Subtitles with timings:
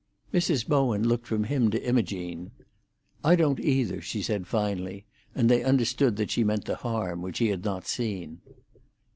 [0.33, 0.67] Mrs.
[0.67, 2.49] Bowen looked from him to Imogene.
[3.23, 7.37] "I don't either," she said finally, and they understood that she meant the harm which
[7.37, 8.41] he had not seen.